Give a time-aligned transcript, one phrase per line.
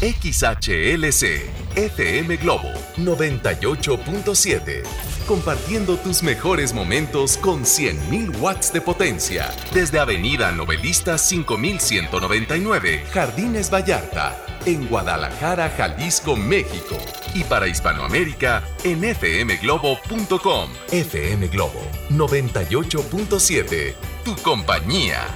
[0.00, 4.82] XHLC FM Globo 98.7.
[5.26, 9.50] Compartiendo tus mejores momentos con 100.000 watts de potencia.
[9.72, 16.98] Desde Avenida Novelista 5199, Jardines Vallarta, en Guadalajara, Jalisco, México.
[17.34, 20.70] Y para Hispanoamérica, en fmglobo.com.
[20.90, 21.80] FM Globo
[22.10, 23.94] 98.7.
[24.24, 25.26] Tu compañía.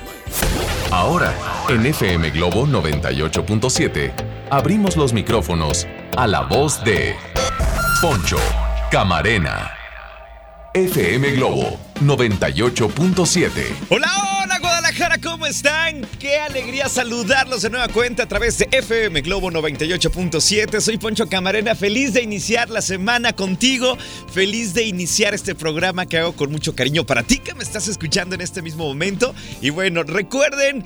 [0.90, 1.34] Ahora,
[1.68, 4.12] en FM Globo 98.7,
[4.50, 5.86] abrimos los micrófonos
[6.16, 7.14] a la voz de
[8.00, 8.38] Poncho
[8.90, 9.72] Camarena.
[10.74, 13.50] FM Globo 98.7.
[13.88, 14.10] Hola,
[14.42, 16.06] hola Guadalajara, ¿cómo están?
[16.20, 20.80] Qué alegría saludarlos de nueva cuenta a través de FM Globo 98.7.
[20.80, 23.96] Soy Poncho Camarena, feliz de iniciar la semana contigo,
[24.30, 27.88] feliz de iniciar este programa que hago con mucho cariño para ti que me estás
[27.88, 29.34] escuchando en este mismo momento.
[29.62, 30.84] Y bueno, recuerden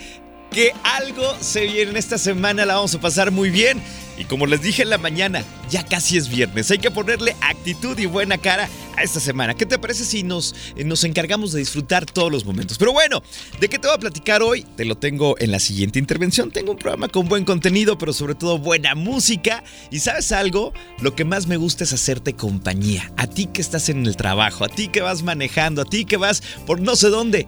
[0.51, 3.81] que algo se viene en esta semana, la vamos a pasar muy bien.
[4.19, 6.70] Y como les dije en la mañana, ya casi es viernes.
[6.70, 9.55] Hay que ponerle actitud y buena cara a esta semana.
[9.55, 12.77] ¿Qué te parece si nos, eh, nos encargamos de disfrutar todos los momentos?
[12.77, 13.23] Pero bueno,
[13.61, 14.67] ¿de qué te voy a platicar hoy?
[14.77, 16.51] Te lo tengo en la siguiente intervención.
[16.51, 19.64] Tengo un programa con buen contenido, pero sobre todo buena música.
[19.91, 23.11] Y sabes algo, lo que más me gusta es hacerte compañía.
[23.17, 26.19] A ti que estás en el trabajo, a ti que vas manejando, a ti que
[26.19, 27.47] vas por no sé dónde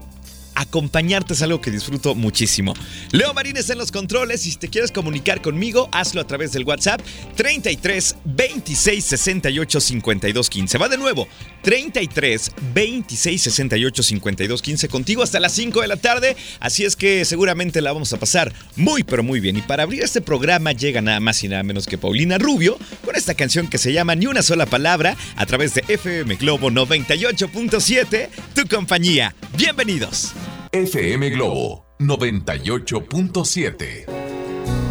[0.54, 2.74] acompañarte es algo que disfruto muchísimo.
[3.10, 6.52] Leo Marín está en los controles y si te quieres comunicar conmigo, hazlo a través
[6.52, 7.00] del WhatsApp
[7.36, 10.78] 33 26 68 52 15.
[10.78, 11.28] Va de nuevo,
[11.62, 17.24] 33 26 68 52 15 contigo hasta las 5 de la tarde, así es que
[17.24, 19.56] seguramente la vamos a pasar muy pero muy bien.
[19.56, 23.16] Y para abrir este programa llega nada más y nada menos que Paulina Rubio con
[23.16, 28.28] esta canción que se llama Ni una sola palabra a través de FM Globo 98.7,
[28.54, 29.34] tu compañía.
[29.56, 30.32] Bienvenidos.
[30.72, 34.21] FM Globo 98.7.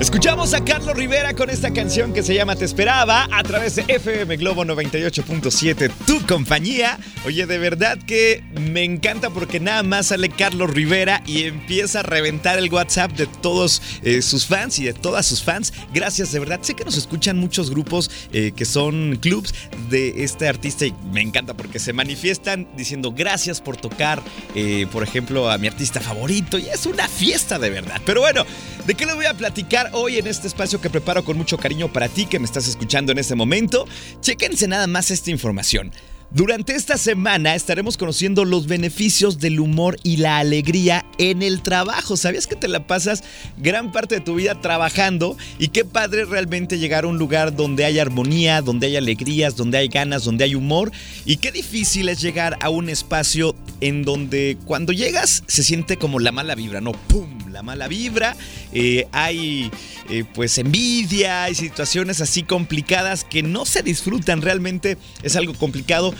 [0.01, 3.85] Escuchamos a Carlos Rivera con esta canción que se llama Te Esperaba a través de
[3.88, 6.97] FM Globo 98.7, tu compañía.
[7.23, 12.03] Oye, de verdad que me encanta porque nada más sale Carlos Rivera y empieza a
[12.03, 15.72] reventar el WhatsApp de todos eh, sus fans y de todas sus fans.
[15.94, 16.61] Gracias, de verdad.
[16.63, 19.53] Sé que nos escuchan muchos grupos eh, que son clubs
[19.91, 24.23] de este artista y me encanta porque se manifiestan diciendo gracias por tocar,
[24.56, 28.01] eh, por ejemplo, a mi artista favorito y es una fiesta de verdad.
[28.03, 28.47] Pero bueno,
[28.88, 29.91] ¿de qué les voy a platicar?
[29.94, 33.12] Hoy en este espacio que preparo con mucho cariño para ti que me estás escuchando
[33.12, 33.88] en este momento.
[34.22, 35.91] Chequense nada más esta información.
[36.34, 42.16] Durante esta semana estaremos conociendo los beneficios del humor y la alegría en el trabajo.
[42.16, 43.22] ¿Sabías que te la pasas
[43.58, 45.36] gran parte de tu vida trabajando?
[45.59, 49.80] Y qué padre realmente llegar a un lugar donde hay armonía, donde hay alegrías, donde
[49.80, 50.94] hay ganas, donde hay humor.
[51.25, 56.20] Y qué difícil es llegar a un espacio en donde cuando llegas se siente como
[56.20, 56.94] la mala vibra, ¿no?
[56.94, 57.52] ¡Pum!
[57.52, 58.38] La mala vibra.
[58.72, 59.70] Eh, hay
[60.09, 64.41] eh, pues envidia, hay situaciones así complicadas que no se disfrutan.
[64.41, 66.14] Realmente es algo complicado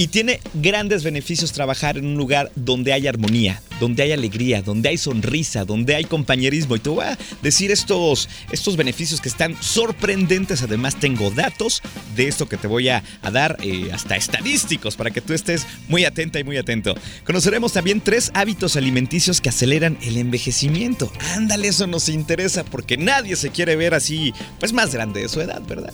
[0.00, 4.88] y tiene grandes beneficios trabajar en un lugar donde hay armonía, donde hay alegría, donde
[4.88, 6.74] hay sonrisa, donde hay compañerismo.
[6.74, 10.62] Y te voy a decir estos, estos beneficios que están sorprendentes.
[10.62, 11.82] Además, tengo datos
[12.16, 16.06] de esto que te voy a, dar, eh, hasta estadísticos, para que tú estés muy
[16.06, 16.94] atenta y muy atento.
[17.24, 21.12] Conoceremos también tres hábitos alimenticios que aceleran el envejecimiento.
[21.36, 25.42] Ándale, eso nos interesa porque nadie se quiere ver así, pues más grande de su
[25.42, 25.92] edad, ¿verdad?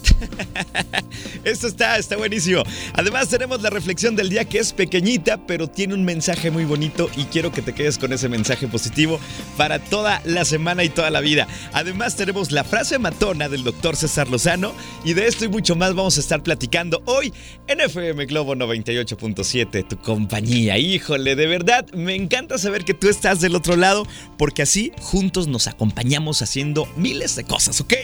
[1.44, 2.62] esto está, está buenísimo.
[2.92, 7.08] Además, tenemos la reflexión del día que es pequeñita, pero tiene un mensaje muy bonito
[7.16, 9.18] y quiero que te quedes con ese mensaje positivo
[9.56, 11.48] para toda la semana y toda la vida.
[11.72, 15.94] Además tenemos la frase matona del doctor César Lozano y de esto y mucho más
[15.94, 17.32] vamos a estar platicando hoy
[17.68, 20.76] en FM Globo 98.7, tu compañía.
[20.76, 25.48] Híjole, de verdad, me encanta saber que tú estás del otro lado porque así juntos
[25.48, 27.94] nos acompañamos haciendo miles de cosas, ¿ok?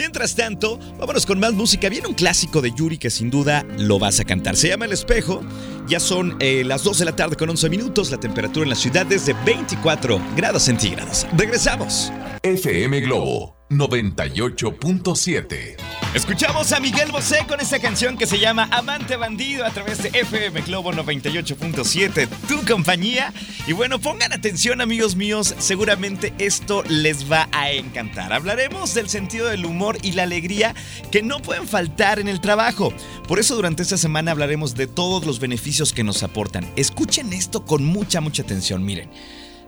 [0.00, 1.90] Mientras tanto, vámonos con más música.
[1.90, 4.56] Viene un clásico de Yuri que sin duda lo vas a cantar.
[4.56, 5.42] Se llama El Espejo.
[5.88, 8.10] Ya son eh, las 2 de la tarde con 11 minutos.
[8.10, 11.26] La temperatura en la ciudad es de 24 grados centígrados.
[11.36, 12.10] Regresamos.
[12.42, 15.99] FM Globo 98.7.
[16.12, 20.08] Escuchamos a Miguel Bosé con esta canción que se llama Amante Bandido a través de
[20.08, 23.32] FM Globo 98.7, tu compañía.
[23.68, 28.32] Y bueno, pongan atención amigos míos, seguramente esto les va a encantar.
[28.32, 30.74] Hablaremos del sentido del humor y la alegría
[31.12, 32.92] que no pueden faltar en el trabajo.
[33.28, 36.68] Por eso durante esta semana hablaremos de todos los beneficios que nos aportan.
[36.74, 39.08] Escuchen esto con mucha, mucha atención, miren.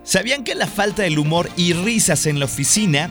[0.03, 3.09] ¿Sabían que la falta del humor y risas en la oficina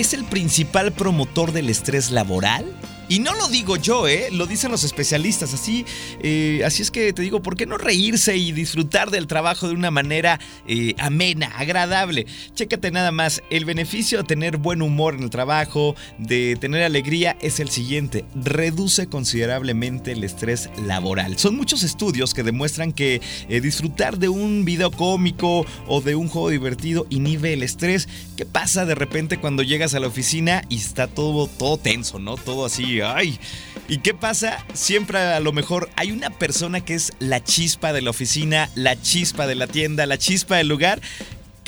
[0.00, 2.64] es el principal promotor del estrés laboral?
[3.08, 4.28] Y no lo digo yo, ¿eh?
[4.30, 5.54] Lo dicen los especialistas.
[5.54, 5.86] Así,
[6.22, 9.74] eh, así es que te digo, ¿por qué no reírse y disfrutar del trabajo de
[9.74, 12.26] una manera eh, amena, agradable?
[12.54, 13.42] Chécate nada más.
[13.48, 18.26] El beneficio de tener buen humor en el trabajo, de tener alegría, es el siguiente.
[18.34, 21.38] Reduce considerablemente el estrés laboral.
[21.38, 26.28] Son muchos estudios que demuestran que eh, disfrutar de un video cómico o de un
[26.28, 28.06] juego divertido inhibe el estrés.
[28.36, 32.36] ¿Qué pasa de repente cuando llegas a la oficina y está todo, todo tenso, ¿no?
[32.36, 33.38] Todo así ay.
[33.88, 34.64] ¿Y qué pasa?
[34.74, 39.00] Siempre a lo mejor hay una persona que es la chispa de la oficina, la
[39.00, 41.00] chispa de la tienda, la chispa del lugar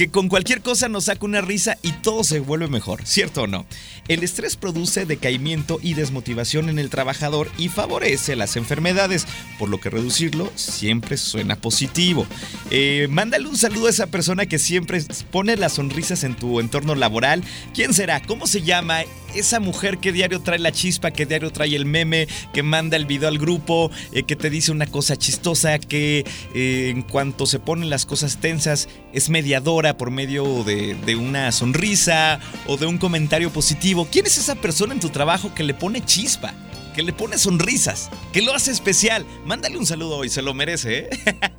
[0.00, 3.46] que con cualquier cosa nos saca una risa y todo se vuelve mejor, ¿cierto o
[3.46, 3.66] no?
[4.10, 9.24] El estrés produce decaimiento y desmotivación en el trabajador y favorece las enfermedades,
[9.56, 12.26] por lo que reducirlo siempre suena positivo.
[12.72, 16.96] Eh, mándale un saludo a esa persona que siempre pone las sonrisas en tu entorno
[16.96, 17.44] laboral.
[17.72, 18.20] ¿Quién será?
[18.20, 19.02] ¿Cómo se llama?
[19.36, 23.06] Esa mujer que diario trae la chispa, que diario trae el meme, que manda el
[23.06, 27.60] video al grupo, eh, que te dice una cosa chistosa, que eh, en cuanto se
[27.60, 32.98] ponen las cosas tensas es mediadora por medio de, de, una sonrisa o de un
[32.98, 33.99] comentario positivo.
[34.10, 36.54] ¿Quién es esa persona en tu trabajo que le pone chispa?
[36.94, 39.24] Que le pone sonrisas, que lo hace especial.
[39.44, 41.10] Mándale un saludo hoy, se lo merece, ¿eh?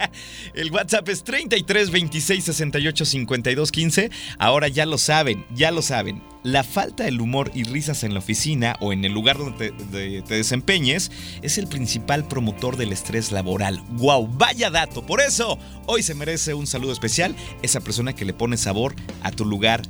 [0.53, 4.11] El WhatsApp es 33 26 68 52 15.
[4.39, 6.21] Ahora ya lo saben, ya lo saben.
[6.43, 10.21] La falta de humor y risas en la oficina o en el lugar donde te,
[10.21, 11.11] te, desempeñes
[11.41, 13.81] es el principal promotor del estrés laboral.
[13.91, 14.27] ¡Wow!
[14.27, 15.05] Vaya dato.
[15.05, 19.31] Por eso, hoy se merece un saludo especial esa persona que le pone sabor a
[19.31, 19.83] tu lugar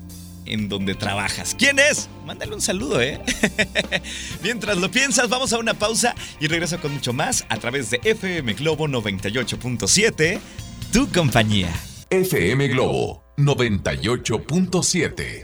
[0.52, 1.56] en donde trabajas.
[1.58, 2.10] ¿Quién es?
[2.26, 3.20] Mándale un saludo, ¿eh?
[4.44, 8.00] Mientras lo piensas, vamos a una pausa y regreso con mucho más a través de
[8.04, 10.40] FM Globo 98.7,
[10.92, 11.74] tu compañía.
[12.10, 15.44] FM Globo 98.7.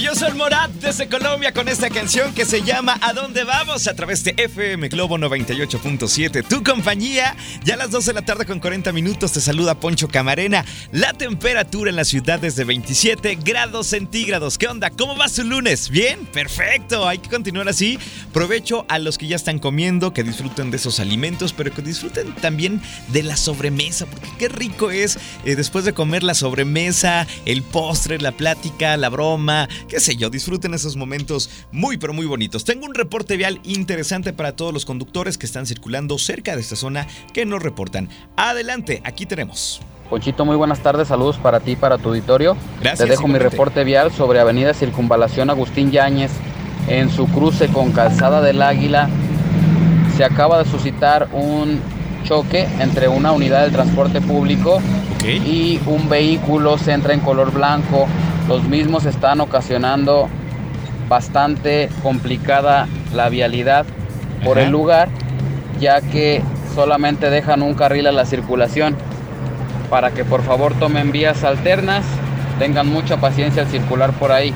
[0.00, 3.86] Yo soy Morat desde Colombia con esta canción que se llama ¿A dónde vamos?
[3.88, 6.46] a través de FM Globo 98.7.
[6.46, 10.08] Tu compañía, ya a las 12 de la tarde con 40 minutos te saluda Poncho
[10.08, 10.64] Camarena.
[10.92, 14.58] La temperatura en la ciudad es de 27 grados centígrados.
[14.58, 14.90] ¿Qué onda?
[14.90, 15.90] ¿Cómo va su lunes?
[15.90, 16.26] ¿Bien?
[16.26, 17.06] Perfecto.
[17.08, 17.98] Hay que continuar así.
[18.32, 22.34] Provecho a los que ya están comiendo, que disfruten de esos alimentos, pero que disfruten
[22.36, 27.62] también de la sobremesa, porque qué rico es eh, después de comer la sobremesa el
[27.62, 32.64] postre, la plática, la broma, qué sé yo, disfruten esos momentos muy pero muy bonitos.
[32.64, 36.76] Tengo un reporte vial interesante para todos los conductores que están circulando cerca de esta
[36.76, 38.08] zona que nos reportan.
[38.36, 39.80] Adelante, aquí tenemos.
[40.08, 42.56] Ponchito, muy buenas tardes, saludos para ti y para tu auditorio.
[42.80, 43.06] Gracias.
[43.06, 46.30] Te dejo mi reporte vial sobre Avenida Circunvalación Agustín Yáñez
[46.88, 49.10] en su cruce con Calzada del Águila.
[50.16, 51.80] Se acaba de suscitar un
[52.24, 54.80] choque entre una unidad del transporte público
[55.24, 58.06] y un vehículo se entra en color blanco.
[58.48, 60.28] Los mismos están ocasionando
[61.08, 63.86] bastante complicada la vialidad
[64.44, 64.66] por Ajá.
[64.66, 65.08] el lugar,
[65.80, 66.42] ya que
[66.74, 68.96] solamente dejan un carril a la circulación.
[69.90, 72.04] Para que por favor tomen vías alternas,
[72.58, 74.52] tengan mucha paciencia al circular por ahí.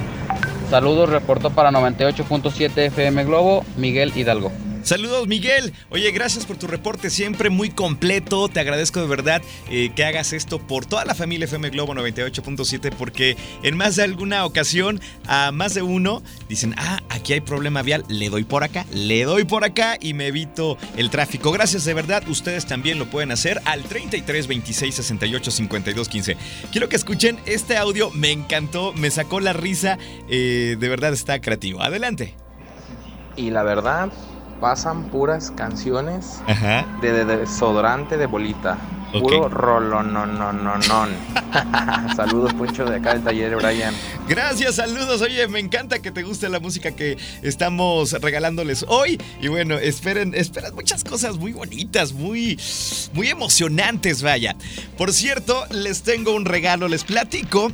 [0.71, 4.51] Saludos, reportó para 98.7 FM Globo, Miguel Hidalgo.
[4.83, 5.73] Saludos Miguel.
[5.91, 8.49] Oye, gracias por tu reporte, siempre muy completo.
[8.49, 9.41] Te agradezco de verdad
[9.71, 14.03] eh, que hagas esto por toda la familia FM Globo 98.7 porque en más de
[14.03, 18.65] alguna ocasión a más de uno dicen, ah, aquí hay problema vial, le doy por
[18.65, 21.53] acá, le doy por acá y me evito el tráfico.
[21.53, 26.37] Gracias de verdad, ustedes también lo pueden hacer al 33 26 68 52 15.
[26.73, 29.99] Quiero que escuchen este audio, me encantó, me sacó la risa,
[30.29, 31.83] eh, de verdad está creativo.
[31.83, 32.35] Adelante.
[33.37, 34.13] Y la verdad,
[34.63, 36.87] pasan puras canciones Ajá.
[37.03, 38.79] de, de- de desodorante de bolita.
[39.13, 41.11] Puro rolononononon.
[42.17, 43.93] Saludos, Poncho, de acá del taller Brian.
[44.27, 45.21] Gracias, saludos.
[45.21, 49.21] Oye, me encanta que te guste la música que estamos regalándoles hoy.
[49.41, 52.59] Y bueno, esperen, esperen muchas cosas muy bonitas, muy,
[53.13, 54.57] muy emocionantes, vaya.
[54.97, 57.71] Por cierto, les tengo un regalo, les platico.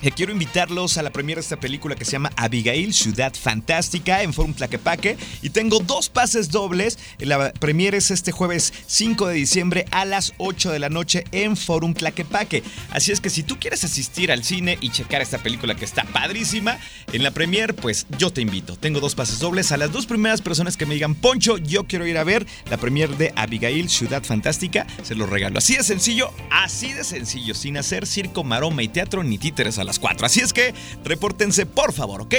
[0.00, 4.22] Que quiero invitarlos a la premiera de esta película que se llama Abigail, Ciudad Fantástica,
[4.22, 5.16] en Forum Tlaquepaque.
[5.42, 6.98] Y tengo dos pases dobles.
[7.18, 11.56] La premiere es este jueves 5 de diciembre a las 8 de la noche en
[11.56, 12.62] Forum Tlaquepaque.
[12.90, 16.04] Así es que si tú quieres asistir al cine y checar esta película que está
[16.04, 16.78] padrísima,
[17.12, 18.76] en la premiere, pues yo te invito.
[18.76, 22.06] Tengo dos pases dobles a las dos primeras personas que me digan, Poncho, yo quiero
[22.06, 24.86] ir a ver la premiere de Abigail, Ciudad Fantástica.
[25.02, 25.58] Se los regalo.
[25.58, 29.84] Así de sencillo, así de sencillo, sin hacer circo, maroma y teatro ni títeres a
[29.94, 30.26] las 4.
[30.26, 30.74] Así es que
[31.04, 32.34] repórtense, por favor, ¿ok?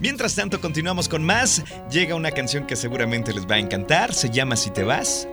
[0.00, 1.62] Mientras tanto, continuamos con más.
[1.90, 4.14] Llega una canción que seguramente les va a encantar.
[4.14, 5.28] Se llama Si te vas.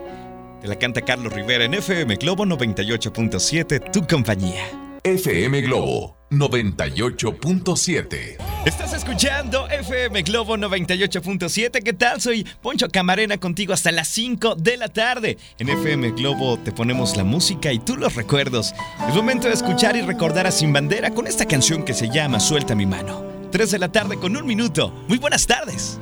[0.62, 4.64] Te la canta Carlos Rivera en FM Globo 98.7, tu compañía.
[5.04, 8.38] FM Globo 98.7.
[8.66, 11.82] Estás escuchando FM Globo 98.7.
[11.82, 12.20] ¿Qué tal?
[12.20, 15.38] Soy Poncho Camarena contigo hasta las 5 de la tarde.
[15.58, 18.74] En FM Globo te ponemos la música y tú los recuerdos.
[19.08, 22.42] Es momento de escuchar y recordar a Sin Bandera con esta canción que se llama
[22.42, 23.24] Suelta mi mano.
[23.52, 24.92] 3 de la tarde con un minuto.
[25.08, 25.98] Muy buenas tardes.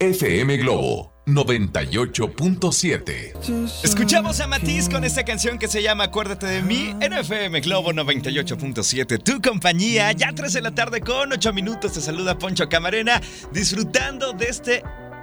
[0.00, 3.84] FM Globo 98.7.
[3.84, 7.92] Escuchamos a Matiz con esta canción que se llama Acuérdate de mí en FM Globo
[7.92, 9.22] 98.7.
[9.22, 11.92] Tu compañía, ya 3 de la tarde con 8 minutos.
[11.92, 13.20] Te saluda Poncho Camarena,
[13.52, 14.82] disfrutando de este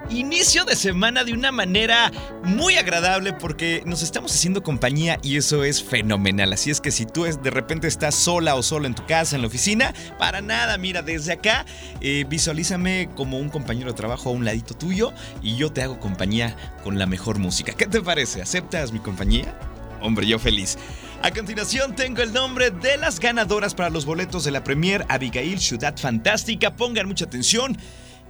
[0.10, 2.12] inicio de semana de una manera
[2.44, 6.54] muy agradable porque nos estamos haciendo compañía y eso es fenomenal.
[6.54, 9.42] Así es que si tú de repente estás sola o solo en tu casa, en
[9.42, 11.66] la oficina, para nada, mira, desde acá
[12.02, 16.00] eh, visualízame como un compañero de trabajo a un ladito tuyo y yo te hago
[16.00, 17.74] compañía con la mejor música.
[17.74, 18.42] ¿Qué te parece?
[18.42, 19.58] ¿Aceptas mi compañía?
[20.02, 20.78] Hombre, yo feliz.
[21.22, 25.60] A continuación tengo el nombre de las ganadoras para los boletos de la Premier Abigail
[25.60, 26.76] Ciudad Fantástica.
[26.76, 27.76] Pongan mucha atención.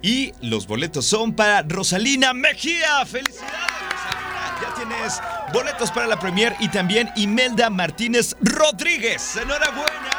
[0.01, 3.05] Y los boletos son para Rosalina Mejía.
[3.05, 3.51] ¡Felicidades,
[3.91, 4.59] Rosalina!
[4.61, 5.21] Ya tienes
[5.53, 9.35] boletos para la Premier y también Imelda Martínez Rodríguez.
[9.35, 10.15] ¡Enhorabuena!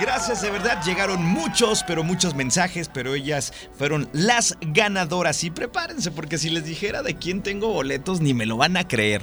[0.00, 0.82] Gracias, de verdad.
[0.84, 5.44] Llegaron muchos, pero muchos mensajes, pero ellas fueron las ganadoras.
[5.44, 8.88] Y prepárense, porque si les dijera de quién tengo boletos, ni me lo van a
[8.88, 9.22] creer.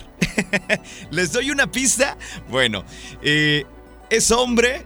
[1.11, 2.17] ¿Les doy una pista?
[2.49, 2.85] Bueno,
[3.21, 3.65] eh,
[4.09, 4.85] es hombre,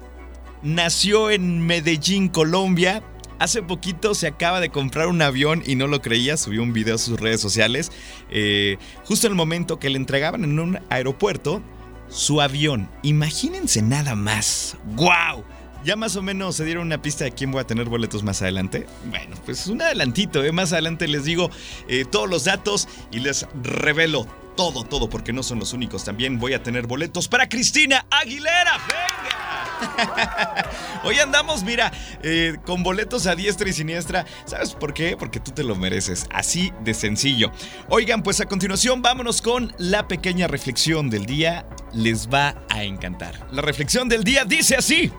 [0.61, 3.03] nació en Medellín, Colombia,
[3.43, 6.95] Hace poquito se acaba de comprar un avión y no lo creía, subió un video
[6.95, 7.91] a sus redes sociales.
[8.29, 11.61] Eh, justo en el momento que le entregaban en un aeropuerto
[12.07, 12.89] su avión.
[13.01, 14.77] Imagínense nada más.
[14.95, 15.43] ¡Wow!
[15.83, 18.41] Ya más o menos se dieron una pista de quién voy a tener boletos más
[18.41, 18.87] adelante.
[19.09, 20.53] Bueno, pues un adelantito, ¿eh?
[20.53, 21.51] Más adelante les digo
[21.89, 26.05] eh, todos los datos y les revelo todo, todo, porque no son los únicos.
[26.05, 28.77] También voy a tener boletos para Cristina Aguilera.
[28.87, 29.42] ¡Venga!
[31.03, 34.25] Hoy andamos, mira, eh, con boletos a diestra y siniestra.
[34.45, 35.17] ¿Sabes por qué?
[35.17, 36.25] Porque tú te lo mereces.
[36.31, 37.51] Así de sencillo.
[37.89, 41.65] Oigan, pues a continuación vámonos con la pequeña reflexión del día.
[41.93, 43.47] Les va a encantar.
[43.51, 45.11] La reflexión del día dice así.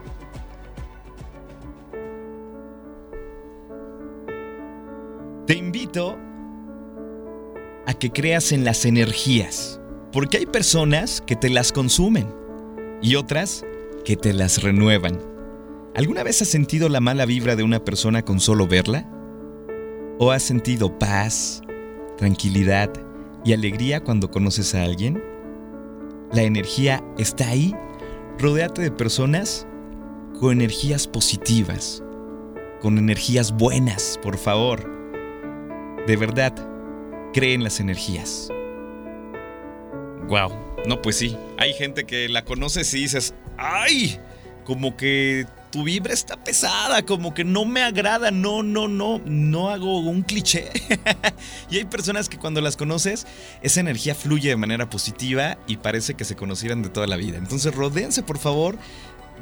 [5.47, 6.19] Te invito
[7.87, 9.79] a que creas en las energías,
[10.11, 12.27] porque hay personas que te las consumen
[13.03, 13.63] y otras
[14.05, 15.19] que te las renuevan.
[15.95, 19.09] ¿Alguna vez has sentido la mala vibra de una persona con solo verla?
[20.19, 21.63] ¿O has sentido paz,
[22.19, 22.91] tranquilidad
[23.45, 25.23] y alegría cuando conoces a alguien?
[26.33, 27.75] La energía está ahí.
[28.39, 29.67] Rodéate de personas
[30.41, 32.03] con energías positivas,
[32.81, 34.91] con energías buenas, por favor.
[36.07, 36.53] De verdad,
[37.33, 38.49] cree en las energías.
[40.29, 40.51] Wow,
[40.87, 41.37] no, pues sí.
[41.57, 44.19] Hay gente que la conoces y dices, ¡ay!
[44.65, 49.71] Como que tu vibra está pesada, como que no me agrada, no, no, no, no
[49.71, 50.71] hago un cliché.
[51.71, 53.27] y hay personas que cuando las conoces,
[53.61, 57.39] esa energía fluye de manera positiva y parece que se conocieran de toda la vida.
[57.39, 58.79] Entonces, rodéense, por favor,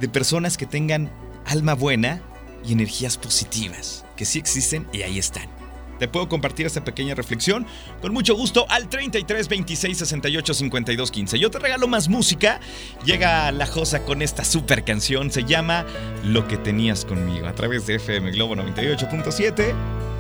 [0.00, 1.10] de personas que tengan
[1.44, 2.22] alma buena
[2.66, 5.61] y energías positivas, que sí existen y ahí están
[6.02, 7.64] te puedo compartir esta pequeña reflexión
[8.00, 11.38] con mucho gusto al 33 26 68 52 15.
[11.38, 12.58] Yo te regalo más música.
[13.04, 15.30] Llega la Josa con esta super canción.
[15.30, 15.86] Se llama
[16.24, 19.74] Lo que tenías conmigo a través de FM Globo 98.7.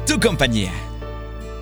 [0.06, 0.70] Tu compañía.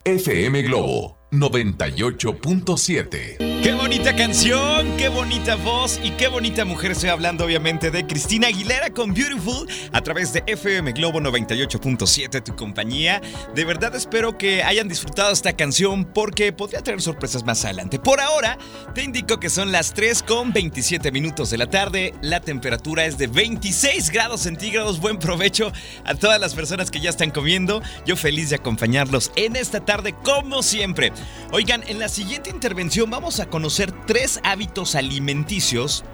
[0.05, 3.50] FM Globo 98.7.
[3.63, 6.93] Qué bonita canción, qué bonita voz y qué bonita mujer.
[6.93, 12.57] Estoy hablando obviamente de Cristina Aguilera con Beautiful a través de FM Globo 98.7, tu
[12.57, 13.21] compañía.
[13.55, 17.99] De verdad espero que hayan disfrutado esta canción porque podría tener sorpresas más adelante.
[17.99, 18.57] Por ahora,
[18.95, 22.15] te indico que son las 3 con 27 minutos de la tarde.
[22.23, 25.01] La temperatura es de 26 grados centígrados.
[25.01, 25.71] Buen provecho
[26.07, 27.83] a todas las personas que ya están comiendo.
[28.07, 31.13] Yo feliz de acompañarlos en esta tarde como siempre.
[31.53, 36.05] Oigan, en la siguiente intervención vamos a conocer tres hábitos alimenticios,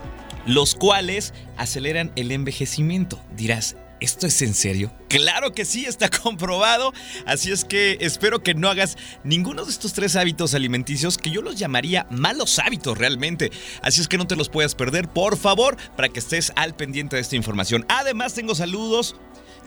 [0.47, 3.21] los cuales aceleran el envejecimiento.
[3.37, 4.93] Dirás, ¿Esto es en serio?
[5.09, 6.93] Claro que sí, está comprobado.
[7.25, 11.41] Así es que espero que no hagas ninguno de estos tres hábitos alimenticios que yo
[11.41, 13.51] los llamaría malos hábitos realmente.
[13.81, 17.17] Así es que no te los puedas perder, por favor, para que estés al pendiente
[17.17, 17.87] de esta información.
[17.89, 19.17] Además, tengo saludos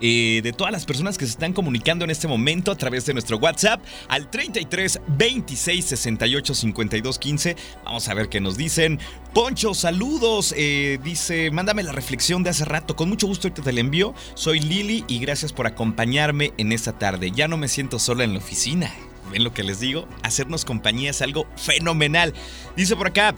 [0.02, 3.14] eh, de todas las personas que se están comunicando en este momento a través de
[3.14, 7.56] nuestro WhatsApp al 33 26 68 52 15.
[7.84, 9.00] Vamos a ver qué nos dicen.
[9.34, 10.54] Poncho, saludos.
[10.58, 12.96] Eh, dice, mándame la reflexión de hace rato.
[12.96, 14.14] Con mucho gusto te la envío.
[14.34, 17.32] Soy Lili y gracias por acompañarme en esta tarde.
[17.32, 18.92] Ya no me siento sola en la oficina.
[19.32, 20.08] ¿Ven lo que les digo?
[20.24, 22.34] Hacernos compañía es algo fenomenal.
[22.76, 23.36] Dice por acá,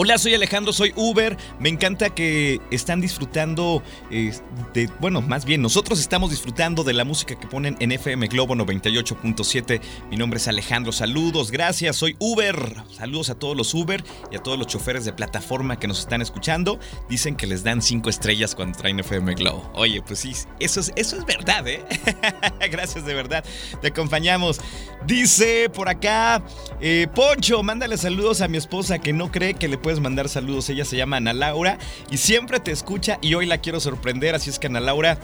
[0.00, 1.36] Hola, soy Alejandro, soy Uber.
[1.58, 4.32] Me encanta que están disfrutando eh,
[4.72, 8.54] de, bueno, más bien nosotros estamos disfrutando de la música que ponen en FM Globo
[8.54, 9.80] 98.7.
[10.08, 12.76] Mi nombre es Alejandro, saludos, gracias, soy Uber.
[12.96, 16.22] Saludos a todos los Uber y a todos los choferes de plataforma que nos están
[16.22, 16.78] escuchando.
[17.08, 19.68] Dicen que les dan cinco estrellas cuando traen FM Globo.
[19.74, 21.84] Oye, pues sí, eso es, eso es verdad, ¿eh?
[22.70, 23.44] gracias de verdad.
[23.82, 24.60] Te acompañamos.
[25.08, 26.40] Dice por acá,
[26.80, 30.68] eh, Poncho, mándale saludos a mi esposa que no cree que le puedes mandar saludos.
[30.68, 31.78] Ella se llama Ana Laura
[32.10, 34.34] y siempre te escucha y hoy la quiero sorprender.
[34.34, 35.18] Así es que Ana Laura,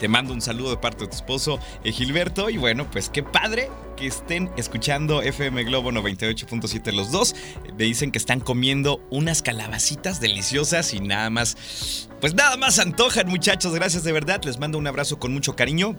[0.00, 2.48] te mando un saludo de parte de tu esposo eh, Gilberto.
[2.48, 7.34] Y bueno, pues qué padre que estén escuchando FM Globo 98.7 los dos.
[7.76, 12.08] Me dicen que están comiendo unas calabacitas deliciosas y nada más.
[12.22, 13.74] Pues nada más antojan, muchachos.
[13.74, 14.40] Gracias de verdad.
[14.42, 15.96] Les mando un abrazo con mucho cariño.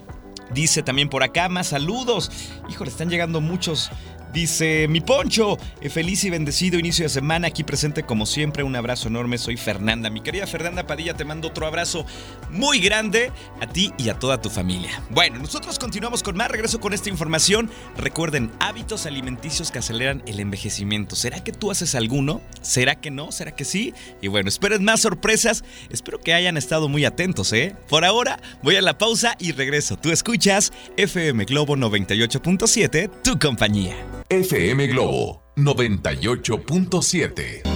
[0.52, 2.32] Dice también por acá, más saludos.
[2.68, 3.88] Híjole, están llegando muchos
[4.32, 8.76] Dice, mi poncho, eh, feliz y bendecido inicio de semana, aquí presente como siempre, un
[8.76, 10.08] abrazo enorme, soy Fernanda.
[10.08, 12.06] Mi querida Fernanda Padilla, te mando otro abrazo
[12.50, 15.02] muy grande a ti y a toda tu familia.
[15.10, 17.70] Bueno, nosotros continuamos con más, regreso con esta información.
[17.96, 21.16] Recuerden, hábitos alimenticios que aceleran el envejecimiento.
[21.16, 22.40] ¿Será que tú haces alguno?
[22.62, 23.32] ¿Será que no?
[23.32, 23.94] ¿Será que sí?
[24.20, 27.74] Y bueno, esperen más sorpresas, espero que hayan estado muy atentos, ¿eh?
[27.88, 29.96] Por ahora, voy a la pausa y regreso.
[29.96, 34.19] Tú escuchas FM Globo 98.7, tu compañía.
[34.30, 37.69] FM Globo 98.7.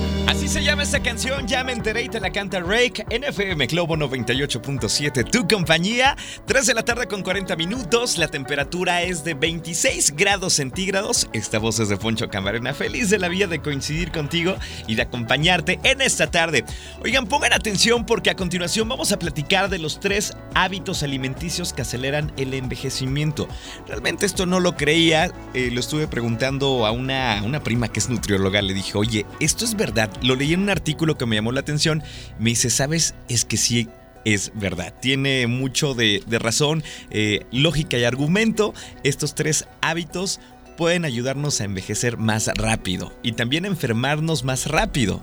[0.44, 3.66] Así se llama esta canción, ya me enteré y te la canta Rake en FM
[3.66, 6.18] Globo 98.7, tu compañía.
[6.44, 11.30] 3 de la tarde con 40 minutos, la temperatura es de 26 grados centígrados.
[11.32, 14.54] Esta voz es de Poncho Camarena, feliz de la vida de coincidir contigo
[14.86, 16.66] y de acompañarte en esta tarde.
[17.02, 21.80] Oigan, pongan atención porque a continuación vamos a platicar de los tres hábitos alimenticios que
[21.80, 23.48] aceleran el envejecimiento.
[23.86, 28.10] Realmente esto no lo creía, eh, lo estuve preguntando a una, una prima que es
[28.10, 30.10] nutrióloga, le dije, oye, ¿esto es verdad?
[30.33, 32.02] lo leí en un artículo que me llamó la atención.
[32.38, 33.14] Me dice, ¿sabes?
[33.28, 33.88] Es que sí
[34.24, 34.94] es verdad.
[35.00, 38.74] Tiene mucho de, razón, eh, lógica y argumento.
[39.02, 40.40] Estos tres hábitos
[40.76, 45.22] pueden ayudarnos a envejecer más rápido y también a enfermarnos más rápido.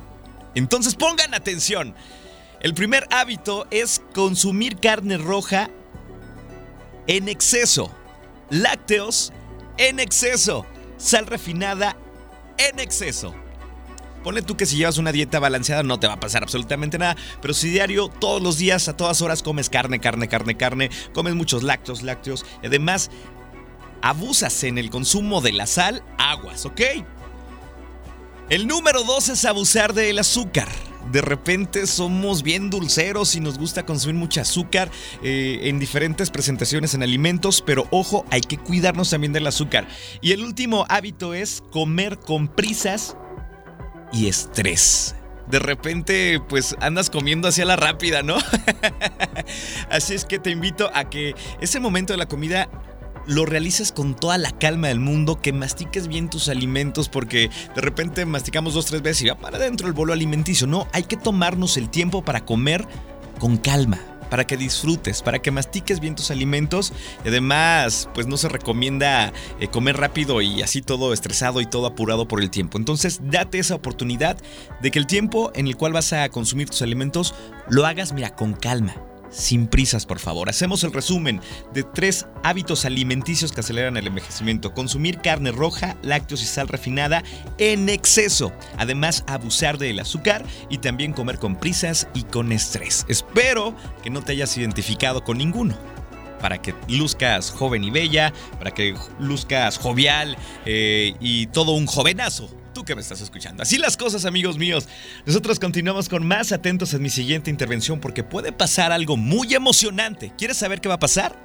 [0.56, 1.96] Entonces pongan atención.
[2.62, 5.70] El primer hábito es consumir carne roja
[7.08, 7.92] en exceso,
[8.50, 9.34] lácteos
[9.78, 10.66] en exceso,
[10.98, 11.98] sal refinada
[12.58, 13.34] en exceso.
[14.24, 17.16] Ponle tú que si llevas una dieta balanceada no te va a pasar absolutamente nada,
[17.42, 21.36] pero si diario, todos los días, a todas horas comes carne, carne, carne, carne, comes
[21.36, 23.10] muchos lácteos, lácteos, y además
[24.02, 26.82] abusas en el consumo de la sal, aguas, ¿ok?
[28.50, 30.68] El número dos es abusar del azúcar.
[31.12, 34.92] De repente somos bien dulceros y nos gusta consumir mucho azúcar
[35.24, 39.88] eh, en diferentes presentaciones en alimentos, pero ojo, hay que cuidarnos también del azúcar.
[40.22, 43.16] Y el último hábito es comer con prisas
[44.12, 45.16] y estrés.
[45.48, 48.38] De repente, pues andas comiendo hacia la rápida, ¿no?
[49.90, 52.70] Así es que te invito a que ese momento de la comida
[53.28, 57.82] lo realices con toda la calma del mundo, que mastiques bien tus alimentos, porque de
[57.82, 60.68] repente masticamos dos, tres veces y va para adentro el bolo alimenticio.
[60.68, 62.88] No, hay que tomarnos el tiempo para comer
[63.40, 64.00] con calma
[64.32, 66.94] para que disfrutes, para que mastiques bien tus alimentos.
[67.24, 71.86] Y además, pues no se recomienda eh, comer rápido y así todo estresado y todo
[71.86, 72.78] apurado por el tiempo.
[72.78, 74.38] Entonces, date esa oportunidad
[74.82, 77.36] de que el tiempo en el cual vas a consumir tus alimentos
[77.70, 78.96] lo hagas, mira, con calma
[79.32, 80.50] sin prisas, por favor.
[80.50, 81.42] Hacemos el resumen
[81.74, 84.74] de tres hábitos alimenticios que aceleran el envejecimiento.
[84.74, 87.24] Consumir carne roja, lácteos y sal refinada
[87.58, 88.52] en exceso.
[88.78, 93.06] Además, abusar del azúcar y también comer con prisas y con estrés.
[93.08, 95.78] Espero que no te hayas identificado con ninguno
[96.42, 102.50] para que luzcas joven y bella, para que luzcas jovial eh, y todo un jovenazo
[102.84, 103.64] que me estás escuchando.
[103.64, 104.88] Así las cosas, amigos míos.
[105.26, 110.34] Nosotros continuamos con más atentos en mi siguiente intervención porque puede pasar algo muy emocionante.
[110.38, 111.36] ¿Quieres saber qué va a pasar?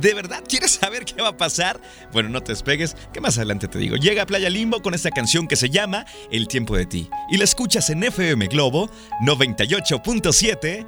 [0.00, 1.80] ¿De verdad quieres saber qué va a pasar?
[2.12, 3.96] Bueno, no te despegues, que más adelante te digo.
[3.96, 7.10] Llega a Playa Limbo con esta canción que se llama El tiempo de ti.
[7.30, 8.90] Y la escuchas en FM Globo
[9.22, 10.86] 98.7,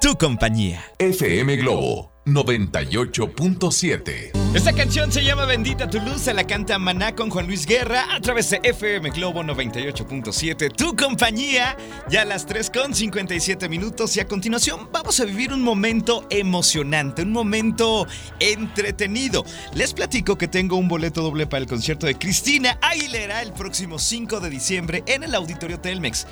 [0.00, 0.82] tu compañía.
[0.98, 4.32] FM Globo 98.7.
[4.54, 8.14] Esta canción se llama Bendita tu luz, se la canta Maná con Juan Luis Guerra
[8.14, 11.76] a través de FM Globo 98.7, tu compañía,
[12.08, 16.26] ya a las 3 con 57 minutos y a continuación vamos a vivir un momento
[16.30, 18.06] emocionante, un momento
[18.40, 19.44] entretenido.
[19.74, 23.98] Les platico que tengo un boleto doble para el concierto de Cristina Aguilera el próximo
[23.98, 26.26] 5 de diciembre en el Auditorio Telmex.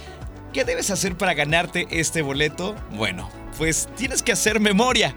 [0.57, 2.75] ¿Qué debes hacer para ganarte este boleto?
[2.93, 5.15] Bueno, pues tienes que hacer memoria.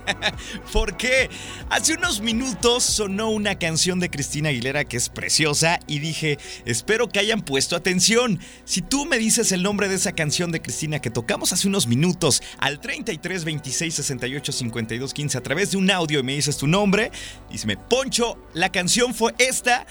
[0.72, 1.28] Porque
[1.68, 7.10] hace unos minutos sonó una canción de Cristina Aguilera que es preciosa y dije, espero
[7.10, 8.40] que hayan puesto atención.
[8.64, 11.86] Si tú me dices el nombre de esa canción de Cristina que tocamos hace unos
[11.86, 16.56] minutos al 33 26 68 52 15 a través de un audio y me dices
[16.56, 17.12] tu nombre,
[17.50, 19.86] y me Poncho, la canción fue esta,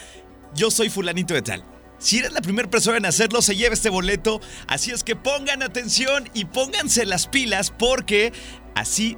[0.56, 1.81] yo soy fulanito de tal.
[2.02, 4.42] Si eres la primera persona en hacerlo, se lleva este boleto.
[4.68, 8.34] Así es que pongan atención y pónganse las pilas porque
[8.74, 9.18] así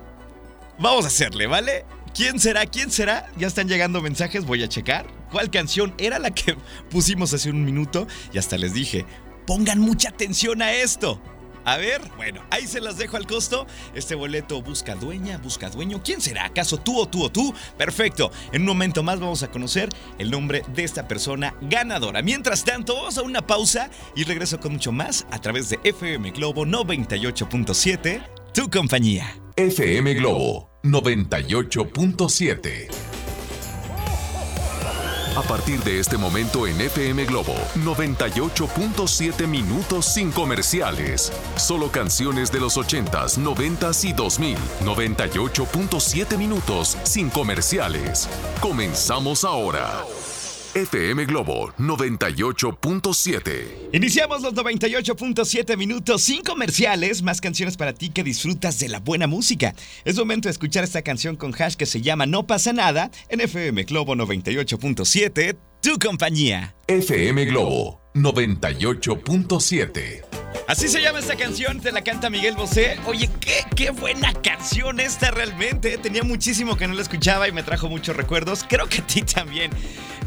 [0.80, 1.86] vamos a hacerle, ¿vale?
[2.14, 2.66] ¿Quién será?
[2.66, 3.32] ¿Quién será?
[3.38, 5.08] Ya están llegando mensajes, voy a checar.
[5.32, 6.58] ¿Cuál canción era la que
[6.92, 8.06] pusimos hace un minuto?
[8.34, 9.06] Y hasta les dije,
[9.48, 11.22] pongan mucha atención a esto.
[11.66, 13.68] A ver, bueno, ahí se las dejo al costo.
[13.94, 16.02] Este boleto busca dueña, busca dueño.
[16.04, 16.46] ¿Quién será?
[16.46, 17.54] ¿Acaso tú o tú o tú?
[17.78, 18.32] Perfecto.
[18.52, 22.22] En un momento más vamos a conocer el nombre de esta persona ganadora.
[22.22, 26.32] Mientras tanto, vamos a una pausa y regreso con mucho más a través de FM
[26.32, 28.22] Globo 98.7,
[28.54, 29.38] tu compañía.
[29.56, 33.23] FM Globo 98.7.
[35.36, 41.34] A partir de este momento en FM Globo 98.7 minutos sin comerciales.
[41.56, 44.58] Solo canciones de los 80s, 90s y 2000.
[44.86, 48.30] 98.7 minutos sin comerciales.
[48.62, 50.04] Comenzamos ahora.
[50.76, 53.90] FM Globo 98.7.
[53.94, 59.28] Iniciamos los 98.7 minutos sin comerciales, más canciones para ti que disfrutas de la buena
[59.28, 59.76] música.
[60.04, 63.42] Es momento de escuchar esta canción con hash que se llama No pasa nada en
[63.42, 66.74] FM Globo 98.7, tu compañía.
[66.88, 70.43] FM Globo 98.7.
[70.68, 73.00] Así se llama esta canción, te la canta Miguel Bosé.
[73.06, 75.98] Oye, qué, qué buena canción esta realmente.
[75.98, 78.66] Tenía muchísimo que no la escuchaba y me trajo muchos recuerdos.
[78.68, 79.72] Creo que a ti también.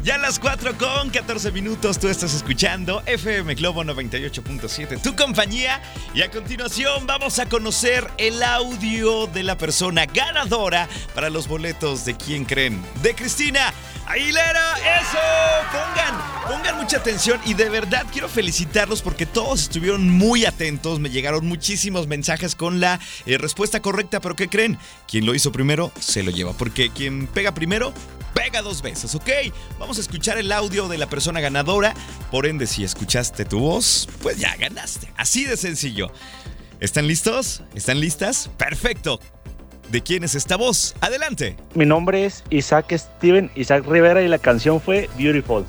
[0.03, 5.81] Ya a las 4 con 14 minutos tú estás escuchando FM Globo 98.7, tu compañía.
[6.13, 12.05] Y a continuación vamos a conocer el audio de la persona ganadora para los boletos
[12.05, 12.81] de quién creen.
[13.01, 13.73] De Cristina
[14.07, 14.75] Aguilera.
[15.01, 15.17] Eso,
[15.71, 20.99] pongan, pongan mucha atención y de verdad quiero felicitarlos porque todos estuvieron muy atentos.
[20.99, 24.77] Me llegaron muchísimos mensajes con la eh, respuesta correcta, pero ¿qué creen?
[25.07, 27.93] Quien lo hizo primero se lo lleva, porque quien pega primero
[28.33, 29.29] pega dos veces, ¿ok?
[29.79, 31.95] Vamos a escuchar el audio de la persona ganadora.
[32.29, 35.11] Por ende, si escuchaste tu voz, pues ya ganaste.
[35.17, 36.11] Así de sencillo.
[36.79, 37.63] ¿Están listos?
[37.73, 38.51] ¿Están listas?
[38.57, 39.19] Perfecto.
[39.89, 40.95] ¿De quién es esta voz?
[41.01, 41.55] Adelante.
[41.73, 45.65] Mi nombre es Isaac Steven, Isaac Rivera y la canción fue Beautiful.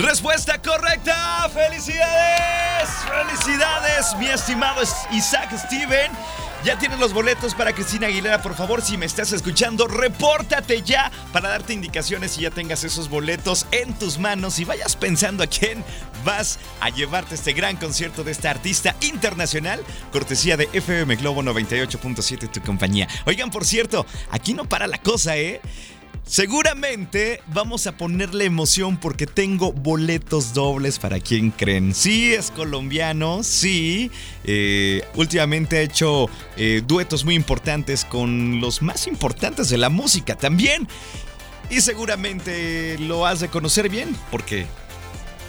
[0.00, 1.46] Respuesta correcta.
[1.52, 2.88] Felicidades.
[3.06, 4.80] Felicidades, mi estimado
[5.12, 6.10] Isaac Steven.
[6.64, 8.40] Ya tienes los boletos para Cristina Aguilera.
[8.40, 13.10] Por favor, si me estás escuchando, repórtate ya para darte indicaciones y ya tengas esos
[13.10, 15.84] boletos en tus manos y vayas pensando a quién
[16.24, 22.50] vas a llevarte este gran concierto de esta artista internacional, cortesía de FM Globo 98.7,
[22.50, 23.06] tu compañía.
[23.26, 25.60] Oigan, por cierto, aquí no para la cosa, ¿eh?
[26.30, 31.92] Seguramente vamos a ponerle emoción porque tengo boletos dobles para quien creen.
[31.92, 34.12] Sí, es colombiano, sí.
[34.44, 40.36] Eh, últimamente ha hecho eh, duetos muy importantes con los más importantes de la música
[40.36, 40.86] también.
[41.68, 44.68] Y seguramente lo has de conocer bien porque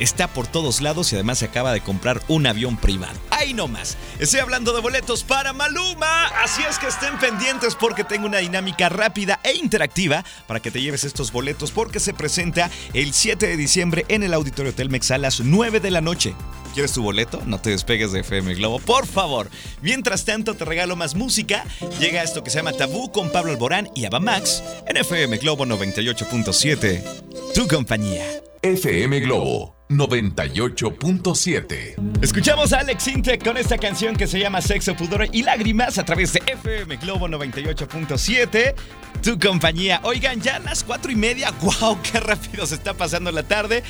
[0.02, 3.20] está por todos lados y además se acaba de comprar un avión privado.
[3.30, 3.98] Ahí nomás.
[4.20, 6.26] Estoy hablando de boletos para Maluma.
[6.44, 10.82] Así es que estén pendientes porque tengo una dinámica rápida e interactiva para que te
[10.82, 15.18] lleves estos boletos porque se presenta el 7 de diciembre en el Auditorio Telmex a
[15.18, 16.36] las 9 de la noche.
[16.74, 17.42] ¿Quieres tu boleto?
[17.46, 19.50] No te despegues de FM Globo, por favor.
[19.82, 21.66] Mientras tanto, te regalo más música.
[22.00, 27.54] Llega esto que se llama Tabú con Pablo Alborán y Max en FM Globo 98.7.
[27.54, 28.42] Tu compañía.
[28.64, 32.22] FM Globo 98.7.
[32.22, 36.06] Escuchamos a Alex Intec con esta canción que se llama Sexo, Pudor y Lágrimas a
[36.06, 38.76] través de FM Globo 98.7.
[39.24, 40.00] Tu compañía.
[40.04, 41.50] Oigan, ya a las cuatro y media.
[41.62, 41.98] ¡Wow!
[42.04, 43.82] ¡Qué rápido se está pasando la tarde!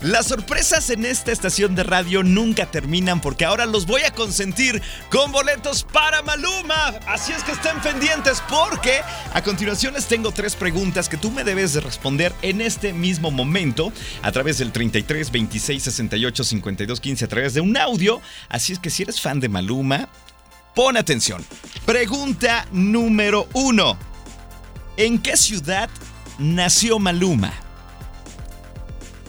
[0.00, 4.82] Las sorpresas en esta estación de radio nunca terminan porque ahora los voy a consentir
[5.10, 6.88] con boletos para Maluma.
[7.06, 11.44] Así es que estén pendientes porque a continuación les tengo tres preguntas que tú me
[11.44, 17.24] debes de responder en este mismo momento a través del 33 26 68 52 15
[17.24, 18.20] a través de un audio.
[18.48, 20.08] Así es que si eres fan de Maluma,
[20.74, 21.44] pon atención.
[21.86, 23.96] Pregunta número uno.
[24.96, 25.88] ¿En qué ciudad
[26.38, 27.52] nació Maluma?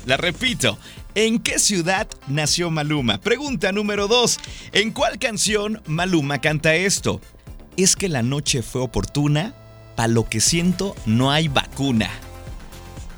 [0.06, 0.78] La repito.
[1.16, 3.20] ¿En qué ciudad nació Maluma?
[3.20, 4.40] Pregunta número 2.
[4.72, 7.22] ¿En cuál canción Maluma canta esto?
[7.78, 9.54] Es que la noche fue oportuna,
[9.96, 12.10] pa' lo que siento no hay vacuna.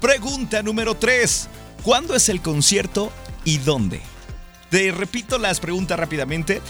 [0.05, 1.49] Pregunta número 3.
[1.81, 3.11] ¿Cuándo es el concierto
[3.43, 4.01] y dónde?
[4.69, 6.61] Te repito las preguntas rápidamente.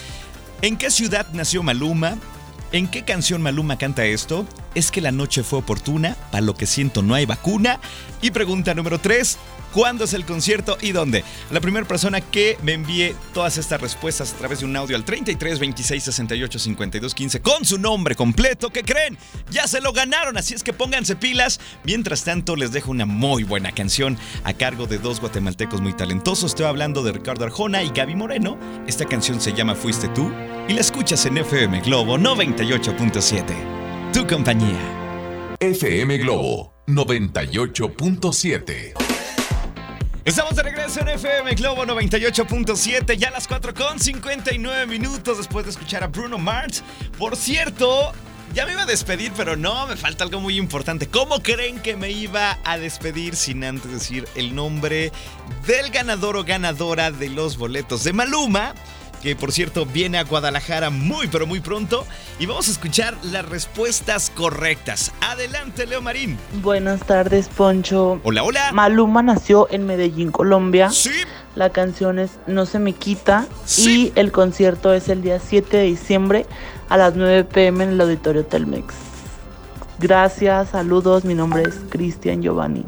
[0.61, 2.17] ¿En qué ciudad nació Maluma?
[2.71, 4.47] ¿En qué canción Maluma canta esto?
[4.73, 6.15] ¿Es que la noche fue oportuna?
[6.31, 7.81] Para lo que siento no hay vacuna.
[8.21, 9.37] Y pregunta número 3.
[9.75, 11.25] ¿Cuándo es el concierto y dónde?
[11.51, 15.03] La primera persona que me envíe todas estas respuestas a través de un audio al
[15.03, 19.17] 33 26 68 52 15 con su nombre completo, ¿qué creen?
[19.51, 21.59] Ya se lo ganaron, así es que pónganse pilas.
[21.83, 26.51] Mientras tanto, les dejo una muy buena canción a cargo de dos guatemaltecos muy talentosos.
[26.51, 28.57] Estoy hablando de Ricardo Arjona y Gaby Moreno.
[28.87, 30.31] Esta canción se llama Fuiste tú
[30.69, 34.13] y la escuchas en FM Globo 98.7.
[34.13, 34.79] Tu compañía.
[35.59, 39.04] FM Globo 98.7.
[40.25, 45.65] Estamos de regreso en FM Globo 98.7, ya a las 4 con 59 minutos después
[45.65, 46.83] de escuchar a Bruno Mars.
[47.19, 48.11] Por cierto,
[48.55, 51.05] ya me iba a despedir, pero no, me falta algo muy importante.
[51.05, 55.11] ¿Cómo creen que me iba a despedir sin antes decir el nombre
[55.67, 58.73] del ganador o ganadora de los boletos de Maluma?
[59.25, 62.05] Que por cierto viene a Guadalajara muy pero muy pronto
[62.37, 65.11] y vamos a escuchar las respuestas correctas.
[65.19, 66.37] Adelante, Leo Marín.
[66.61, 68.21] Buenas tardes, Poncho.
[68.23, 68.71] Hola, hola.
[68.71, 70.91] Maluma nació en Medellín, Colombia.
[70.91, 71.09] Sí.
[71.55, 74.13] La canción es No se me quita Sí.
[74.15, 76.45] y el concierto es el día 7 de diciembre
[76.89, 78.93] a las 9 pm en el auditorio Telmex.
[79.97, 82.85] Gracias, saludos, mi nombre es Cristian Giovanni.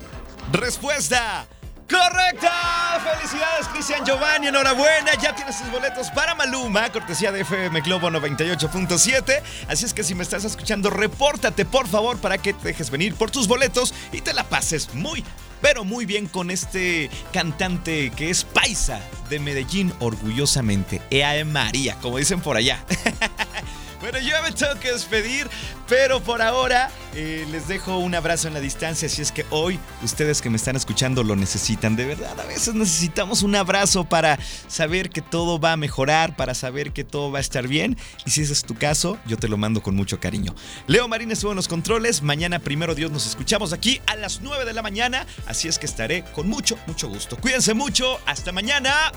[0.51, 1.47] Respuesta
[1.87, 3.01] correcta.
[3.15, 4.47] Felicidades, Cristian Giovanni.
[4.47, 5.13] Enhorabuena.
[5.21, 9.41] Ya tienes tus boletos para Maluma, cortesía de FM Globo 98.7.
[9.67, 13.15] Así es que si me estás escuchando, repórtate por favor para que te dejes venir
[13.15, 15.23] por tus boletos y te la pases muy,
[15.61, 21.01] pero muy bien con este cantante que es paisa de Medellín, orgullosamente.
[21.09, 22.83] Ea María, como dicen por allá.
[23.99, 25.49] Bueno, yo me tengo que despedir,
[25.87, 29.79] pero por ahora eh, les dejo un abrazo en la distancia, si es que hoy
[30.03, 31.95] ustedes que me están escuchando lo necesitan.
[31.95, 36.53] De verdad, a veces necesitamos un abrazo para saber que todo va a mejorar, para
[36.53, 37.97] saber que todo va a estar bien.
[38.25, 40.53] Y si ese es tu caso, yo te lo mando con mucho cariño.
[40.85, 42.21] Leo Marín estuvo en los controles.
[42.21, 45.25] Mañana, primero Dios, nos escuchamos aquí a las 9 de la mañana.
[45.47, 47.35] Así es que estaré con mucho, mucho gusto.
[47.37, 48.19] Cuídense mucho.
[48.27, 49.11] Hasta mañana.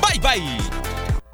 [0.00, 1.27] Bye, bye.